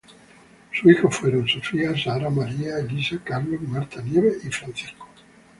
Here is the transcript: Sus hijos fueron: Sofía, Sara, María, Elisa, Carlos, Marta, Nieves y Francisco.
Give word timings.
Sus 0.73 0.91
hijos 0.93 1.15
fueron: 1.15 1.47
Sofía, 1.47 1.93
Sara, 1.95 2.31
María, 2.31 2.79
Elisa, 2.79 3.19
Carlos, 3.23 3.61
Marta, 3.61 4.01
Nieves 4.01 4.43
y 4.43 4.49
Francisco. 4.49 5.07